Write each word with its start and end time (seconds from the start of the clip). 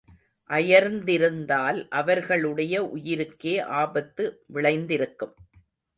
அயர்ந்திருந்தால் 0.49 1.87
அவர்களுடைய 1.89 2.81
உயிருக்கே 2.95 3.53
ஆபத்து 3.75 4.25
விளைந்திருக்கும். 4.47 5.35